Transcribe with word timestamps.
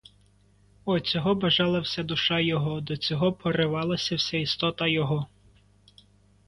О, 0.85 0.99
цього 0.99 1.35
бажала 1.35 1.79
вся 1.79 2.03
душа 2.03 2.39
його, 2.39 2.81
до 2.81 2.97
цього 2.97 3.33
поривалася 3.33 4.15
вся 4.15 4.37
істота 4.37 4.87
його! 4.87 5.27